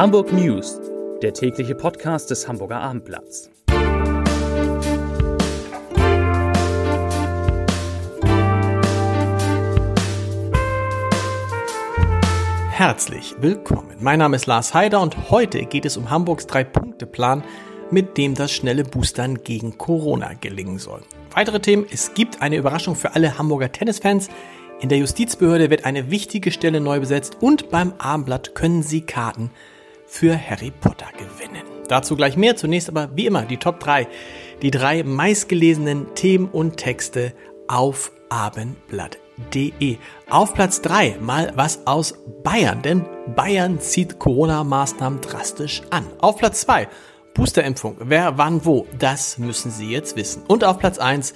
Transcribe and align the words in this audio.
Hamburg 0.00 0.32
News, 0.32 0.80
der 1.20 1.34
tägliche 1.34 1.74
Podcast 1.74 2.30
des 2.30 2.48
Hamburger 2.48 2.80
Abendblatts. 2.80 3.50
Herzlich 12.70 13.34
willkommen. 13.40 13.98
Mein 14.00 14.20
Name 14.20 14.36
ist 14.36 14.46
Lars 14.46 14.72
Heider 14.72 15.02
und 15.02 15.30
heute 15.30 15.66
geht 15.66 15.84
es 15.84 15.98
um 15.98 16.08
Hamburgs 16.08 16.46
Drei-Punkte-Plan, 16.46 17.44
mit 17.90 18.16
dem 18.16 18.34
das 18.34 18.52
schnelle 18.52 18.84
Boostern 18.84 19.42
gegen 19.44 19.76
Corona 19.76 20.32
gelingen 20.32 20.78
soll. 20.78 21.02
Weitere 21.34 21.60
Themen, 21.60 21.84
es 21.92 22.14
gibt 22.14 22.40
eine 22.40 22.56
Überraschung 22.56 22.96
für 22.96 23.14
alle 23.14 23.36
Hamburger 23.36 23.70
Tennisfans. 23.70 24.30
In 24.80 24.88
der 24.88 24.96
Justizbehörde 24.96 25.68
wird 25.68 25.84
eine 25.84 26.10
wichtige 26.10 26.52
Stelle 26.52 26.80
neu 26.80 27.00
besetzt 27.00 27.36
und 27.42 27.68
beim 27.68 27.92
Abendblatt 27.98 28.54
können 28.54 28.82
Sie 28.82 29.02
Karten 29.02 29.50
für 30.10 30.36
Harry 30.38 30.72
Potter 30.72 31.06
gewinnen. 31.16 31.64
Dazu 31.88 32.16
gleich 32.16 32.36
mehr. 32.36 32.56
Zunächst 32.56 32.88
aber 32.88 33.10
wie 33.14 33.26
immer 33.26 33.42
die 33.42 33.56
Top 33.56 33.80
3. 33.80 34.08
Die 34.62 34.70
drei 34.70 35.02
meistgelesenen 35.02 36.14
Themen 36.14 36.48
und 36.48 36.76
Texte 36.76 37.32
auf 37.68 38.12
abendblatt.de. 38.28 39.96
Auf 40.28 40.54
Platz 40.54 40.82
3 40.82 41.16
mal 41.20 41.52
was 41.54 41.86
aus 41.86 42.14
Bayern, 42.42 42.82
denn 42.82 43.06
Bayern 43.34 43.80
zieht 43.80 44.18
Corona-Maßnahmen 44.18 45.20
drastisch 45.20 45.82
an. 45.90 46.06
Auf 46.18 46.36
Platz 46.36 46.62
2 46.62 46.88
Boosterimpfung. 47.34 47.96
Wer, 48.00 48.36
wann, 48.36 48.64
wo, 48.64 48.86
das 48.98 49.38
müssen 49.38 49.70
Sie 49.70 49.90
jetzt 49.90 50.16
wissen. 50.16 50.42
Und 50.46 50.64
auf 50.64 50.78
Platz 50.78 50.98
1 50.98 51.32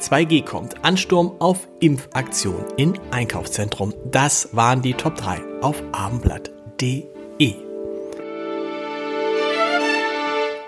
2G 0.00 0.44
kommt. 0.44 0.84
Ansturm 0.84 1.32
auf 1.40 1.66
Impfaktion 1.80 2.64
in 2.76 2.98
Einkaufszentrum. 3.10 3.94
Das 4.10 4.50
waren 4.52 4.82
die 4.82 4.94
Top 4.94 5.16
3 5.16 5.40
auf 5.60 5.82
abendblatt.de. 5.92 7.67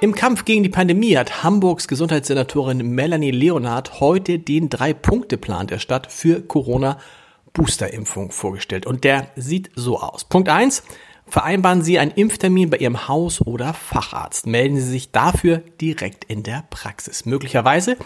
Im 0.02 0.14
Kampf 0.14 0.46
gegen 0.46 0.62
die 0.62 0.70
Pandemie 0.70 1.14
hat 1.18 1.42
Hamburgs 1.42 1.86
Gesundheitssenatorin 1.86 2.78
Melanie 2.94 3.32
Leonard 3.32 4.00
heute 4.00 4.38
den 4.38 4.70
Drei-Punkte-Plan 4.70 5.66
der 5.66 5.78
Stadt 5.78 6.10
für 6.10 6.40
Corona-Boosterimpfung 6.40 8.30
vorgestellt. 8.30 8.86
Und 8.86 9.04
der 9.04 9.26
sieht 9.36 9.70
so 9.74 10.00
aus. 10.00 10.24
Punkt 10.24 10.48
1. 10.48 10.84
Vereinbaren 11.26 11.82
Sie 11.82 11.98
einen 11.98 12.12
Impftermin 12.12 12.70
bei 12.70 12.78
Ihrem 12.78 13.08
Haus- 13.08 13.42
oder 13.42 13.74
Facharzt. 13.74 14.46
Melden 14.46 14.76
Sie 14.76 14.90
sich 14.90 15.12
dafür 15.12 15.58
direkt 15.82 16.24
in 16.24 16.44
der 16.44 16.64
Praxis. 16.70 17.26
Möglicherweise 17.26 17.98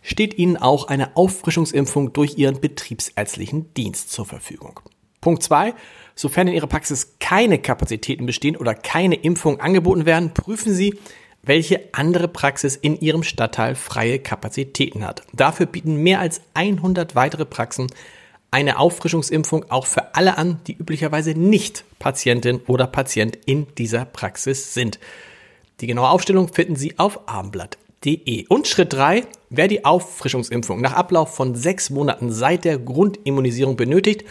steht 0.00 0.38
Ihnen 0.38 0.56
auch 0.56 0.86
eine 0.86 1.16
Auffrischungsimpfung 1.16 2.12
durch 2.12 2.38
Ihren 2.38 2.60
betriebsärztlichen 2.60 3.74
Dienst 3.74 4.12
zur 4.12 4.26
Verfügung. 4.26 4.78
Punkt 5.20 5.42
2. 5.42 5.74
Sofern 6.14 6.46
in 6.46 6.54
Ihrer 6.54 6.68
Praxis 6.68 7.16
keine 7.18 7.58
Kapazitäten 7.58 8.26
bestehen 8.26 8.56
oder 8.56 8.74
keine 8.74 9.16
Impfungen 9.16 9.60
angeboten 9.60 10.06
werden, 10.06 10.34
prüfen 10.34 10.72
Sie, 10.72 10.94
welche 11.44 11.88
andere 11.92 12.28
Praxis 12.28 12.76
in 12.76 13.00
Ihrem 13.00 13.22
Stadtteil 13.22 13.74
freie 13.74 14.18
Kapazitäten 14.20 15.04
hat. 15.04 15.22
Dafür 15.32 15.66
bieten 15.66 15.96
mehr 15.96 16.20
als 16.20 16.40
100 16.54 17.14
weitere 17.14 17.44
Praxen 17.44 17.88
eine 18.52 18.78
Auffrischungsimpfung 18.78 19.70
auch 19.70 19.86
für 19.86 20.14
alle 20.14 20.36
an, 20.38 20.60
die 20.66 20.76
üblicherweise 20.76 21.32
nicht 21.32 21.84
Patientin 21.98 22.60
oder 22.66 22.86
Patient 22.86 23.38
in 23.46 23.66
dieser 23.76 24.04
Praxis 24.04 24.74
sind. 24.74 25.00
Die 25.80 25.86
genaue 25.86 26.10
Aufstellung 26.10 26.52
finden 26.52 26.76
Sie 26.76 26.98
auf 26.98 27.28
abendblatt.de. 27.28 28.46
Und 28.48 28.68
Schritt 28.68 28.92
3, 28.92 29.24
wer 29.48 29.68
die 29.68 29.84
Auffrischungsimpfung 29.84 30.80
nach 30.80 30.92
Ablauf 30.92 31.34
von 31.34 31.54
sechs 31.54 31.90
Monaten 31.90 32.30
seit 32.30 32.64
der 32.64 32.78
Grundimmunisierung 32.78 33.76
benötigt, 33.76 34.24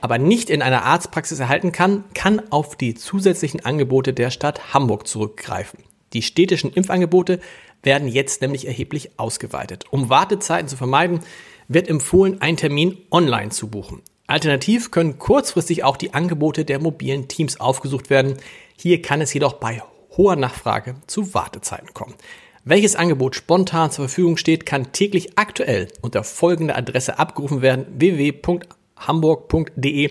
aber 0.00 0.18
nicht 0.18 0.48
in 0.48 0.62
einer 0.62 0.84
Arztpraxis 0.84 1.38
erhalten 1.38 1.70
kann, 1.70 2.04
kann 2.14 2.40
auf 2.50 2.74
die 2.74 2.94
zusätzlichen 2.94 3.64
Angebote 3.64 4.14
der 4.14 4.30
Stadt 4.30 4.72
Hamburg 4.72 5.06
zurückgreifen. 5.06 5.80
Die 6.12 6.22
städtischen 6.22 6.72
Impfangebote 6.72 7.40
werden 7.82 8.08
jetzt 8.08 8.42
nämlich 8.42 8.66
erheblich 8.66 9.10
ausgeweitet. 9.18 9.84
Um 9.90 10.08
Wartezeiten 10.08 10.68
zu 10.68 10.76
vermeiden, 10.76 11.20
wird 11.68 11.88
empfohlen, 11.88 12.40
einen 12.40 12.56
Termin 12.56 12.98
online 13.10 13.50
zu 13.50 13.68
buchen. 13.68 14.02
Alternativ 14.26 14.90
können 14.90 15.18
kurzfristig 15.18 15.84
auch 15.84 15.96
die 15.96 16.14
Angebote 16.14 16.64
der 16.64 16.80
mobilen 16.80 17.28
Teams 17.28 17.60
aufgesucht 17.60 18.10
werden. 18.10 18.36
Hier 18.76 19.00
kann 19.00 19.20
es 19.20 19.32
jedoch 19.32 19.52
bei 19.54 19.80
hoher 20.16 20.34
Nachfrage 20.36 20.96
zu 21.06 21.34
Wartezeiten 21.34 21.94
kommen. 21.94 22.14
Welches 22.64 22.96
Angebot 22.96 23.36
spontan 23.36 23.90
zur 23.90 24.08
Verfügung 24.08 24.36
steht, 24.36 24.66
kann 24.66 24.92
täglich 24.92 25.38
aktuell 25.38 25.88
unter 26.02 26.24
folgender 26.24 26.76
Adresse 26.76 27.18
abgerufen 27.18 27.62
werden: 27.62 27.86
www.hamburg.de 27.96 30.10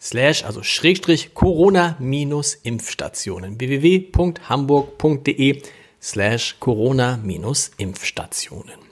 slash, 0.00 0.44
also 0.44 0.62
Schrägstrich 0.62 1.34
Corona-Impfstationen. 1.34 3.60
www.hamburg.de 3.60 5.62
slash 6.00 6.56
Corona-Impfstationen. 6.60 8.86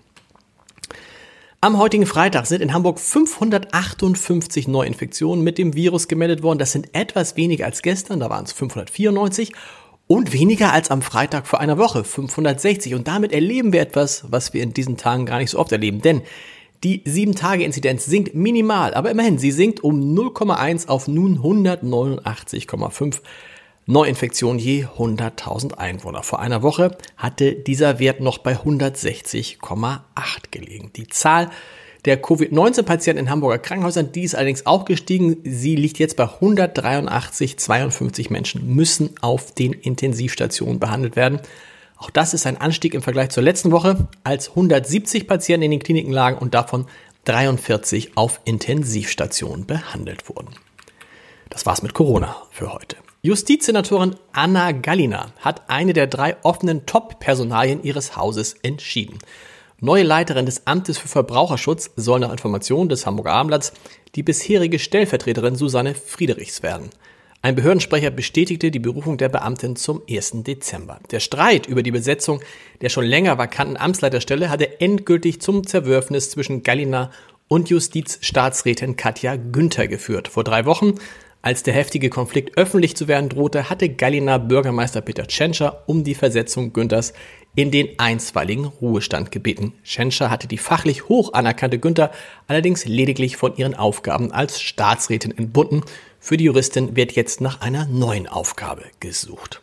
Am 1.61 1.79
heutigen 1.79 2.05
Freitag 2.05 2.47
sind 2.47 2.61
in 2.61 2.75
Hamburg 2.75 3.01
558 3.01 4.69
Neuinfektionen 4.69 5.43
mit 5.43 5.57
dem 5.57 5.75
Virus 5.75 6.09
gemeldet 6.09 6.43
worden. 6.43 6.59
Das 6.59 6.73
sind 6.73 6.95
etwas 6.95 7.37
weniger 7.37 7.65
als 7.65 7.81
gestern, 7.81 8.21
da 8.21 8.29
waren 8.29 8.45
es 8.45 8.53
594 8.53 9.55
und 10.07 10.35
weniger 10.35 10.75
als 10.75 10.91
am 10.91 11.01
Freitag 11.01 11.47
vor 11.47 11.61
einer 11.61 11.79
Woche, 11.79 12.05
560. 12.05 12.95
Und 12.95 13.09
damit 13.09 13.33
erleben 13.33 13.73
wir 13.73 13.81
etwas, 13.81 14.27
was 14.29 14.53
wir 14.53 14.63
in 14.63 14.75
diesen 14.75 14.99
Tagen 14.99 15.25
gar 15.25 15.39
nicht 15.39 15.49
so 15.51 15.59
oft 15.59 15.73
erleben. 15.73 16.03
Denn 16.03 16.21
die 16.85 17.03
7-Tage-Inzidenz 17.03 18.05
sinkt 18.05 18.35
minimal, 18.35 18.95
aber 18.95 19.11
immerhin, 19.11 19.39
sie 19.39 19.51
sinkt 19.51 19.83
um 19.83 20.15
0,1 20.15 20.89
auf 20.89 21.09
nun 21.09 21.39
189,5 21.39 23.21
Neuinfektionen 23.87 24.59
je 24.59 24.85
100.000 24.85 25.75
Einwohner. 25.75 26.23
Vor 26.23 26.41
einer 26.41 26.63
Woche 26.63 26.97
hatte 27.17 27.53
dieser 27.53 27.99
Wert 27.99 28.21
noch 28.21 28.39
bei 28.39 28.55
160,8 28.55 30.01
gelegen. 30.51 30.91
Die 30.97 31.09
Zahl 31.09 31.51
der 32.05 32.21
Covid-19-Patienten 32.21 33.25
in 33.25 33.31
Hamburger 33.31 33.59
Krankenhäusern, 33.59 34.13
die 34.13 34.23
ist 34.23 34.35
allerdings 34.35 34.67
auch 34.67 34.85
gestiegen. 34.85 35.39
Sie 35.45 35.77
liegt 35.77 35.99
jetzt 35.99 36.17
bei 36.17 36.25
183, 36.25 37.59
52 37.59 38.31
Menschen 38.31 38.75
müssen 38.75 39.11
auf 39.21 39.53
den 39.53 39.73
Intensivstationen 39.73 40.81
behandelt 40.81 41.17
werden. 41.17 41.41
Auch 41.97 42.11
das 42.11 42.35
ist 42.35 42.47
ein 42.47 42.61
Anstieg 42.61 42.95
im 42.95 43.03
Vergleich 43.03 43.31
zur 43.31 43.43
letzten 43.43 43.71
Woche, 43.71 44.09
als 44.25 44.51
170 44.51 45.27
Patienten 45.27 45.65
in 45.65 45.71
den 45.71 45.81
Kliniken 45.81 46.13
lagen 46.13 46.39
und 46.39 46.55
davon 46.55 46.87
43 47.25 48.17
auf 48.17 48.41
Intensivstationen 48.45 49.67
behandelt 49.67 50.29
wurden. 50.29 50.51
Das 51.51 51.67
war's 51.67 51.83
mit 51.83 51.95
Corona 51.95 52.37
für 52.51 52.73
heute. 52.73 52.97
Justizsenatorin 53.23 54.17
Anna 54.33 54.73
Gallina 54.73 55.33
hat 55.41 55.71
eine 55.71 55.95
der 55.95 56.07
drei 56.07 56.37
offenen 56.43 56.85
Top-Personalien 56.85 57.83
ihres 57.83 58.17
Hauses 58.17 58.55
entschieden. 58.63 59.19
Neue 59.81 60.03
Leiterin 60.03 60.47
des 60.47 60.67
Amtes 60.67 60.99
für 60.99 61.09
Verbraucherschutz 61.09 61.91
soll 61.97 62.21
nach 62.21 62.33
Informationen 62.33 62.89
des 62.89 63.07
Hamburger 63.07 63.33
Abendblatts 63.33 63.73
die 64.15 64.23
bisherige 64.23 64.79
Stellvertreterin 64.79 65.57
Susanne 65.57 65.95
Friedrichs 65.95 66.63
werden. 66.63 66.91
Ein 67.45 67.57
Behördensprecher 67.57 68.11
bestätigte 68.11 68.71
die 68.71 68.79
Berufung 68.79 69.19
der 69.19 69.29
Beamtin 69.29 69.77
zum 69.77 70.01
1. 70.09 70.45
Dezember. 70.45 70.99
Der 71.11 71.21
Streit 71.21 71.67
über 71.67 71.83
die 71.83 71.91
Besetzung 71.91 72.41
der 72.81 72.89
schon 72.89 73.05
länger 73.05 73.37
vakanten 73.37 73.77
Amtsleiterstelle 73.77 74.49
hatte 74.49 74.81
endgültig 74.81 75.43
zum 75.43 75.67
Zerwürfnis 75.67 76.31
zwischen 76.31 76.63
Gallina 76.63 77.11
und 77.47 77.69
Justizstaatsrätin 77.69 78.97
Katja 78.97 79.37
Günther 79.37 79.89
geführt. 79.89 80.29
Vor 80.29 80.43
drei 80.43 80.65
Wochen 80.65 80.95
als 81.43 81.63
der 81.63 81.75
heftige 81.75 82.09
Konflikt 82.09 82.57
öffentlich 82.57 82.97
zu 82.97 83.09
werden 83.09 83.29
drohte, 83.29 83.69
hatte 83.69 83.91
Galliner 83.91 84.39
Bürgermeister 84.39 85.03
Peter 85.03 85.27
Tschentscher 85.27 85.83
um 85.85 86.03
die 86.03 86.15
Versetzung 86.15 86.73
Günthers 86.73 87.13
in 87.55 87.71
den 87.71 87.91
einstweiligen 87.99 88.65
Ruhestand 88.65 89.31
gebeten. 89.31 89.75
Tschentscher 89.85 90.31
hatte 90.31 90.49
die 90.49 90.57
fachlich 90.57 91.11
hoch 91.11 91.35
anerkannte 91.35 91.79
Günther 91.79 92.11
allerdings 92.47 92.87
lediglich 92.87 93.37
von 93.37 93.55
ihren 93.57 93.75
Aufgaben 93.75 94.33
als 94.33 94.63
Staatsrätin 94.63 95.37
entbunden. 95.37 95.83
Für 96.25 96.39
die 96.39 96.45
Juristin 96.45 96.97
wird 96.97 97.13
jetzt 97.13 97.43
nach 97.43 97.61
einer 97.61 97.85
neuen 97.85 98.27
Aufgabe 98.27 98.85
gesucht. 98.99 99.61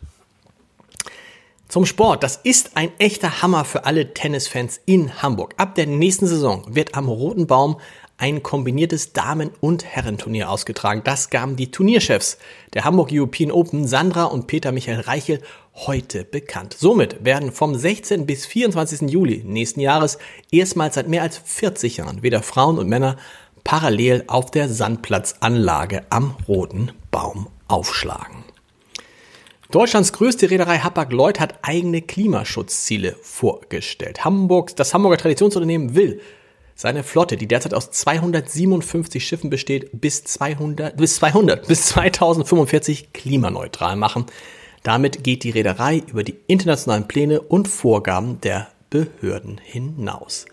Zum 1.66 1.86
Sport. 1.86 2.22
Das 2.22 2.36
ist 2.36 2.76
ein 2.76 2.92
echter 3.00 3.42
Hammer 3.42 3.64
für 3.64 3.84
alle 3.84 4.14
Tennisfans 4.14 4.80
in 4.86 5.20
Hamburg. 5.20 5.54
Ab 5.56 5.74
der 5.74 5.88
nächsten 5.88 6.28
Saison 6.28 6.64
wird 6.68 6.94
am 6.94 7.08
Roten 7.08 7.48
Baum 7.48 7.80
ein 8.16 8.44
kombiniertes 8.44 9.12
Damen- 9.12 9.50
und 9.60 9.84
Herrenturnier 9.84 10.48
ausgetragen. 10.48 11.00
Das 11.02 11.30
gaben 11.30 11.56
die 11.56 11.72
Turnierchefs 11.72 12.38
der 12.74 12.84
Hamburg 12.84 13.08
European 13.10 13.50
Open, 13.50 13.88
Sandra 13.88 14.26
und 14.26 14.46
Peter 14.46 14.70
Michael 14.70 15.00
Reichel, 15.00 15.40
heute 15.74 16.22
bekannt. 16.22 16.76
Somit 16.78 17.24
werden 17.24 17.50
vom 17.50 17.74
16. 17.74 18.24
bis 18.24 18.46
24. 18.46 19.10
Juli 19.10 19.42
nächsten 19.44 19.80
Jahres 19.80 20.18
erstmals 20.52 20.94
seit 20.94 21.08
mehr 21.08 21.22
als 21.22 21.38
40 21.38 21.96
Jahren 21.96 22.22
weder 22.22 22.44
Frauen 22.44 22.78
und 22.78 22.88
Männer 22.88 23.16
parallel 23.64 24.24
auf 24.26 24.50
der 24.50 24.68
Sandplatzanlage 24.68 26.02
am 26.10 26.36
Roten 26.48 26.92
Baum 27.10 27.48
aufschlagen. 27.68 28.44
Deutschlands 29.70 30.12
größte 30.12 30.50
Reederei 30.50 30.78
Hapag-Lloyd 30.78 31.40
hat 31.40 31.60
eigene 31.62 32.02
Klimaschutzziele 32.02 33.16
vorgestellt. 33.22 34.24
Hamburg, 34.24 34.76
das 34.76 34.92
Hamburger 34.92 35.16
Traditionsunternehmen 35.16 35.94
will 35.94 36.20
seine 36.74 37.02
Flotte, 37.02 37.36
die 37.36 37.46
derzeit 37.46 37.74
aus 37.74 37.90
257 37.90 39.24
Schiffen 39.24 39.50
besteht, 39.50 39.88
bis 39.92 40.24
200, 40.24 40.96
bis 40.96 41.16
200, 41.16 41.66
bis 41.68 41.86
2045 41.86 43.12
klimaneutral 43.12 43.96
machen. 43.96 44.26
Damit 44.82 45.22
geht 45.24 45.44
die 45.44 45.50
Reederei 45.50 46.02
über 46.06 46.24
die 46.24 46.36
internationalen 46.48 47.08
Pläne 47.08 47.40
und 47.40 47.68
Vorgaben 47.68 48.40
der 48.40 48.68
Behörden 48.90 49.58
hinaus. 49.62 50.44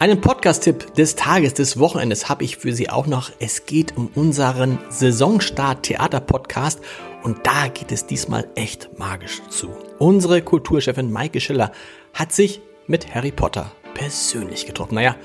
Einen 0.00 0.20
Podcast-Tipp 0.20 0.94
des 0.94 1.16
Tages, 1.16 1.54
des 1.54 1.76
Wochenendes 1.76 2.28
habe 2.28 2.44
ich 2.44 2.58
für 2.58 2.72
Sie 2.72 2.88
auch 2.88 3.08
noch. 3.08 3.32
Es 3.40 3.66
geht 3.66 3.96
um 3.96 4.06
unseren 4.14 4.78
Saisonstart 4.90 5.82
Theater-Podcast 5.82 6.80
und 7.24 7.44
da 7.44 7.66
geht 7.66 7.90
es 7.90 8.06
diesmal 8.06 8.46
echt 8.54 8.96
magisch 8.96 9.42
zu. 9.50 9.76
Unsere 9.98 10.40
Kulturchefin 10.40 11.10
Maike 11.10 11.40
Schiller 11.40 11.72
hat 12.14 12.30
sich 12.30 12.60
mit 12.86 13.12
Harry 13.12 13.32
Potter 13.32 13.72
persönlich 13.94 14.66
getroffen. 14.66 14.94
Naja, 14.94 15.16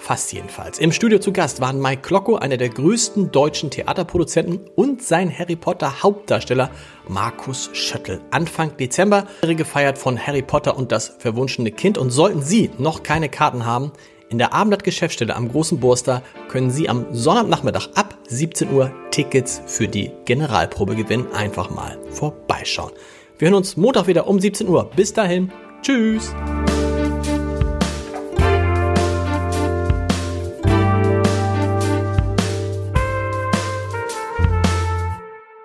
Fast 0.00 0.32
jedenfalls. 0.32 0.78
Im 0.78 0.92
Studio 0.92 1.18
zu 1.18 1.30
Gast 1.30 1.60
waren 1.60 1.78
Mike 1.78 2.00
Klocko, 2.00 2.36
einer 2.36 2.56
der 2.56 2.70
größten 2.70 3.30
deutschen 3.32 3.70
Theaterproduzenten, 3.70 4.60
und 4.74 5.02
sein 5.02 5.30
Harry 5.30 5.56
Potter 5.56 6.02
Hauptdarsteller 6.02 6.70
Markus 7.06 7.68
Schöttl. 7.74 8.18
Anfang 8.30 8.76
Dezember 8.78 9.26
gefeiert 9.42 9.98
von 9.98 10.18
Harry 10.18 10.40
Potter 10.40 10.76
und 10.76 10.90
das 10.90 11.14
verwunschene 11.18 11.70
Kind. 11.70 11.98
Und 11.98 12.10
sollten 12.10 12.40
Sie 12.40 12.70
noch 12.78 13.02
keine 13.02 13.28
Karten 13.28 13.66
haben, 13.66 13.92
in 14.30 14.38
der 14.38 14.54
Abendblatt-Geschäftsstelle 14.54 15.36
am 15.36 15.48
Großen 15.48 15.78
Burster 15.78 16.22
können 16.48 16.70
Sie 16.70 16.88
am 16.88 17.04
Sonnabendnachmittag 17.12 17.88
ab 17.94 18.16
17 18.28 18.72
Uhr 18.72 18.90
Tickets 19.10 19.60
für 19.66 19.86
die 19.86 20.12
Generalprobe 20.24 20.96
gewinnen. 20.96 21.26
Einfach 21.34 21.68
mal 21.68 21.98
vorbeischauen. 22.10 22.92
Wir 23.38 23.48
hören 23.48 23.56
uns 23.56 23.76
Montag 23.76 24.06
wieder 24.06 24.26
um 24.26 24.40
17 24.40 24.66
Uhr. 24.66 24.90
Bis 24.96 25.12
dahin. 25.12 25.52
Tschüss. 25.82 26.34